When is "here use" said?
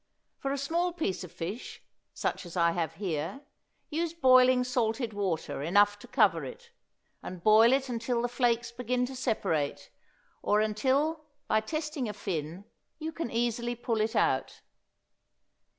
2.95-4.15